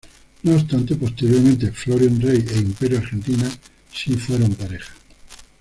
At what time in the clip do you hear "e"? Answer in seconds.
2.49-2.57